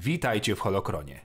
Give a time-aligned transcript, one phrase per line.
[0.00, 1.20] Witajcie w Holokronie.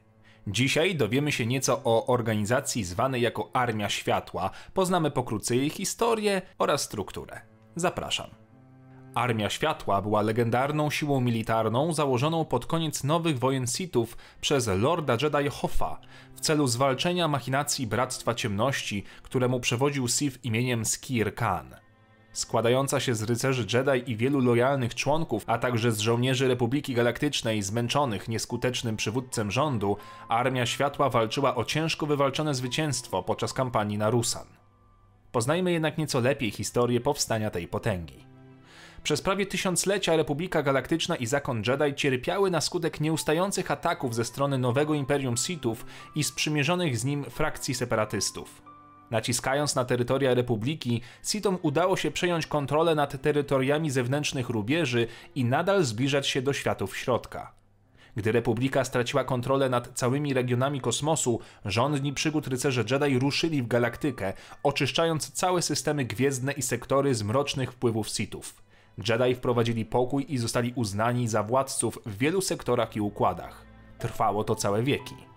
[0.48, 6.82] Dzisiaj dowiemy się nieco o organizacji zwanej jako Armia Światła, poznamy pokrótce jej historię oraz
[6.82, 7.42] strukturę.
[7.76, 8.30] Zapraszam.
[9.16, 15.50] Armia Światła była legendarną siłą militarną założoną pod koniec nowych wojen Sithów przez Lorda Jedi
[15.50, 16.00] Hoffa
[16.36, 21.83] w celu zwalczenia machinacji Bractwa Ciemności, któremu przewodził Sith imieniem Skir Khan.
[22.34, 27.62] Składająca się z rycerzy Jedi i wielu lojalnych członków, a także z żołnierzy Republiki Galaktycznej
[27.62, 29.98] zmęczonych nieskutecznym przywódcem rządu,
[30.28, 34.48] Armia Światła walczyła o ciężko wywalczone zwycięstwo podczas kampanii na Rusan.
[35.32, 38.26] Poznajmy jednak nieco lepiej historię powstania tej potęgi.
[39.04, 44.58] Przez prawie tysiąclecia Republika Galaktyczna i Zakon Jedi cierpiały na skutek nieustających ataków ze strony
[44.58, 48.73] nowego Imperium Sithów i sprzymierzonych z nim frakcji separatystów.
[49.14, 55.84] Naciskając na terytoria Republiki, Sithom udało się przejąć kontrolę nad terytoriami zewnętrznych rubieży i nadal
[55.84, 57.52] zbliżać się do światów środka.
[58.16, 64.34] Gdy Republika straciła kontrolę nad całymi regionami kosmosu, rządni przygód rycerze Jedi ruszyli w galaktykę,
[64.64, 68.64] oczyszczając całe systemy gwiezdne i sektory z mrocznych wpływów Sithów.
[69.10, 73.66] Jedi wprowadzili pokój i zostali uznani za władców w wielu sektorach i układach.
[74.00, 75.33] Trwało to całe wieki.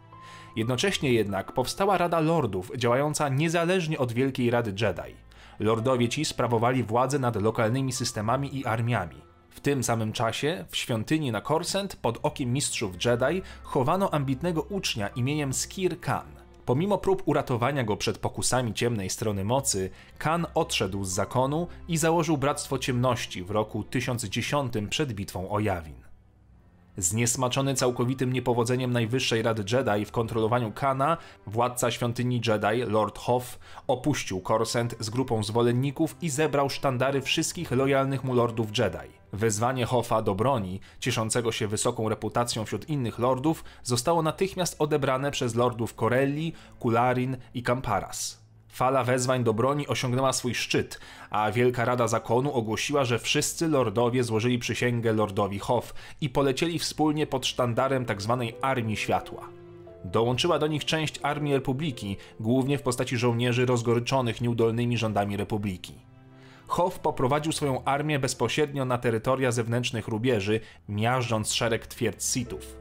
[0.56, 5.16] Jednocześnie jednak powstała Rada Lordów, działająca niezależnie od Wielkiej Rady Jedi.
[5.58, 9.16] Lordowie ci sprawowali władzę nad lokalnymi systemami i armiami.
[9.50, 15.08] W tym samym czasie w świątyni na Korsent pod okiem mistrzów Jedi chowano ambitnego ucznia
[15.08, 16.26] imieniem Skir Khan.
[16.64, 22.38] Pomimo prób uratowania go przed pokusami ciemnej strony mocy, Khan odszedł z zakonu i założył
[22.38, 26.06] Bractwo Ciemności w roku 1010 przed bitwą o Jawin.
[26.96, 31.16] Zniesmaczony całkowitym niepowodzeniem Najwyższej Rady Jedi w kontrolowaniu Kana,
[31.46, 38.24] władca świątyni Jedi, Lord Hoth, opuścił Korsent z grupą zwolenników i zebrał sztandary wszystkich lojalnych
[38.24, 39.12] mu lordów Jedi.
[39.32, 45.54] Wezwanie Hoffa do broni, cieszącego się wysoką reputacją wśród innych lordów, zostało natychmiast odebrane przez
[45.54, 48.45] lordów Corelli, Kularin i Kamparas.
[48.76, 54.24] Fala wezwań do broni osiągnęła swój szczyt, a Wielka Rada Zakonu ogłosiła, że wszyscy lordowie
[54.24, 58.46] złożyli przysięgę lordowi Hoff i polecieli wspólnie pod sztandarem tzw.
[58.50, 59.48] Tak Armii Światła.
[60.04, 65.94] Dołączyła do nich część Armii Republiki, głównie w postaci żołnierzy rozgoryczonych nieudolnymi rządami Republiki.
[66.66, 72.76] Hoff poprowadził swoją armię bezpośrednio na terytoria zewnętrznych rubieży, miażdżąc szereg twierdz Sithów.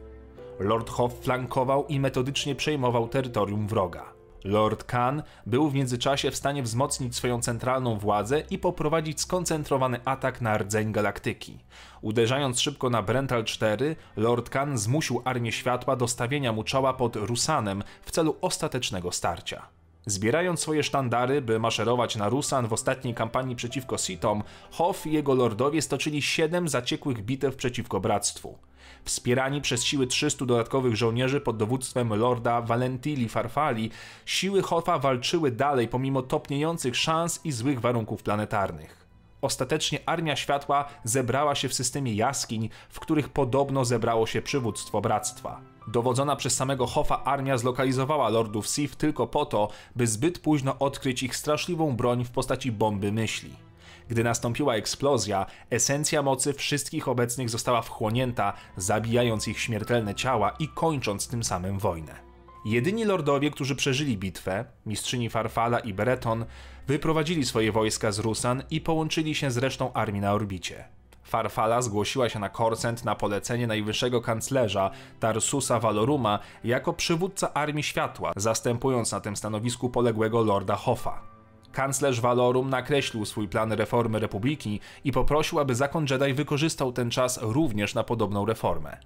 [0.60, 4.15] Lord Hoff flankował i metodycznie przejmował terytorium wroga.
[4.46, 10.42] Lord Khan był w międzyczasie w stanie wzmocnić swoją centralną władzę i poprowadzić skoncentrowany atak
[10.42, 11.60] na rdzeń galaktyki.
[12.02, 17.16] Uderzając szybko na Brental 4, Lord Khan zmusił Armię Światła do stawienia mu czoła pod
[17.16, 19.68] Rusanem w celu ostatecznego starcia.
[20.06, 25.34] Zbierając swoje sztandary, by maszerować na Rusan w ostatniej kampanii przeciwko Sithom, Hoff i jego
[25.34, 28.58] lordowie stoczyli siedem zaciekłych bitew przeciwko Bractwu.
[29.04, 33.92] Wspierani przez siły 300 dodatkowych żołnierzy pod dowództwem lorda Valentili Farfali,
[34.26, 39.06] siły Hoffa walczyły dalej pomimo topniejących szans i złych warunków planetarnych.
[39.42, 45.62] Ostatecznie Armia Światła zebrała się w systemie jaskiń, w których podobno zebrało się przywództwo Bractwa.
[45.88, 51.24] Dowodzona przez samego Hoffa armia zlokalizowała lordów Sith tylko po to, by zbyt późno odkryć
[51.24, 53.65] ich straszliwą broń w postaci bomby myśli.
[54.10, 61.28] Gdy nastąpiła eksplozja, esencja mocy wszystkich obecnych została wchłonięta, zabijając ich śmiertelne ciała i kończąc
[61.28, 62.26] tym samym wojnę.
[62.66, 66.46] Jedyni lordowie, którzy przeżyli bitwę, mistrzyni Farfala i Breton,
[66.88, 70.86] wyprowadzili swoje wojska z Rusan i połączyli się z resztą armii na orbicie.
[71.24, 78.32] Farfala zgłosiła się na Korsent na polecenie najwyższego kanclerza Tarsusa Valoruma jako przywódca Armii Światła,
[78.36, 81.35] zastępując na tym stanowisku poległego Lorda Hoffa.
[81.76, 87.40] Kanclerz Valorum nakreślił swój plan reformy Republiki i poprosił, aby zakon Jedi wykorzystał ten czas
[87.42, 88.98] również na podobną reformę.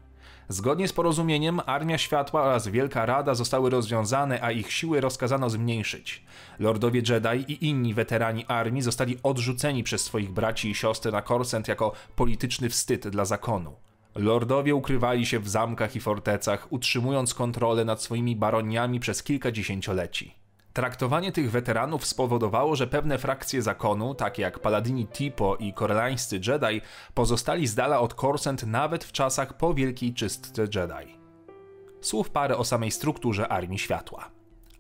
[0.50, 6.24] Zgodnie z porozumieniem Armia Światła oraz Wielka Rada zostały rozwiązane, a ich siły rozkazano zmniejszyć.
[6.60, 11.68] Lordowie Jedi i inni weterani armii zostali odrzuceni przez swoich braci i siostry na Korsent
[11.68, 13.76] jako polityczny wstyd dla zakonu.
[14.16, 20.40] Lordowie ukrywali się w zamkach i fortecach, utrzymując kontrolę nad swoimi baroniami przez kilka dziesięcioleci.
[20.80, 26.82] Traktowanie tych weteranów spowodowało, że pewne frakcje zakonu, takie jak Paladini Tipo i korelańscy Jedi,
[27.14, 31.18] pozostali z dala od Korsent nawet w czasach po Wielkiej Czystce Jedi.
[32.02, 34.30] Słów parę o samej strukturze Armii Światła.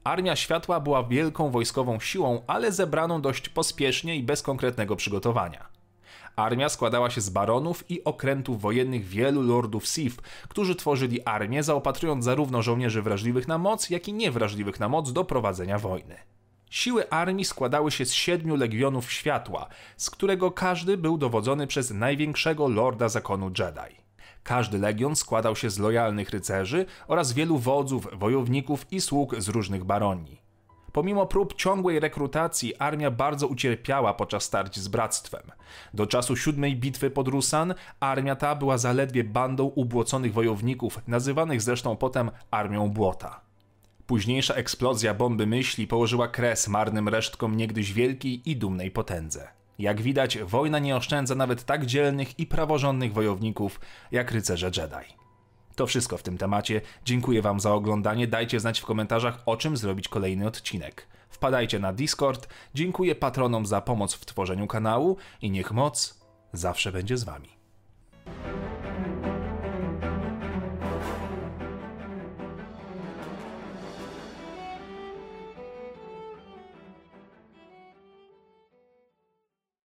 [0.03, 5.78] Armia Światła była wielką wojskową siłą, ale zebraną dość pospiesznie i bez konkretnego przygotowania.
[6.39, 12.25] Armia składała się z baronów i okrętów wojennych wielu lordów Sith, którzy tworzyli armię, zaopatrując
[12.25, 16.15] zarówno żołnierzy wrażliwych na moc, jak i niewrażliwych na moc do prowadzenia wojny.
[16.69, 22.67] Siły armii składały się z siedmiu legionów światła, z którego każdy był dowodzony przez największego
[22.67, 23.95] lorda zakonu Jedi.
[24.43, 29.83] Każdy legion składał się z lojalnych rycerzy oraz wielu wodzów, wojowników i sług z różnych
[29.83, 30.48] baronii.
[30.93, 35.41] Pomimo prób ciągłej rekrutacji, armia bardzo ucierpiała podczas starć z bractwem.
[35.93, 41.95] Do czasu siódmej bitwy pod Rusan armia ta była zaledwie bandą ubłoconych wojowników, nazywanych zresztą
[41.95, 43.41] potem Armią Błota.
[44.07, 49.47] Późniejsza eksplozja bomby myśli położyła kres marnym resztkom niegdyś wielkiej i dumnej potędze.
[49.79, 53.79] Jak widać, wojna nie oszczędza nawet tak dzielnych i praworządnych wojowników
[54.11, 55.18] jak rycerze Jedi.
[55.79, 56.81] To wszystko w tym temacie.
[57.05, 58.27] Dziękuję Wam za oglądanie.
[58.27, 61.07] Dajcie znać w komentarzach, o czym zrobić kolejny odcinek.
[61.29, 62.47] Wpadajcie na Discord.
[62.73, 66.19] Dziękuję patronom za pomoc w tworzeniu kanału i niech moc
[66.53, 67.58] zawsze będzie z Wami.